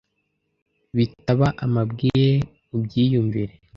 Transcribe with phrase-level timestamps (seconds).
[0.97, 2.29] Bitaba amabwire
[2.75, 3.53] ubyiyumvire